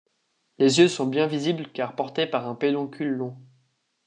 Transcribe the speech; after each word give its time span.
Les 0.57 0.79
yeux 0.79 0.87
sont 0.87 1.05
bien 1.05 1.27
visibles 1.27 1.71
car 1.71 1.95
portés 1.95 2.25
par 2.25 2.47
un 2.47 2.55
pédoncule 2.55 3.09
long. 3.11 3.37